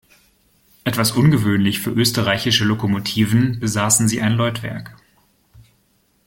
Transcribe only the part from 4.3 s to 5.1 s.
Läutwerk.